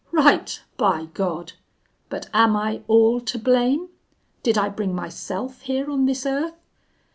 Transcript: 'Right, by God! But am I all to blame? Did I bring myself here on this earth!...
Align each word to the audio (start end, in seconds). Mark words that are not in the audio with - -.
'Right, 0.11 0.63
by 0.77 1.09
God! 1.13 1.53
But 2.09 2.27
am 2.33 2.55
I 2.55 2.81
all 2.87 3.19
to 3.21 3.37
blame? 3.37 3.89
Did 4.41 4.57
I 4.57 4.67
bring 4.67 4.95
myself 4.95 5.61
here 5.61 5.91
on 5.91 6.05
this 6.07 6.25
earth!... 6.25 6.55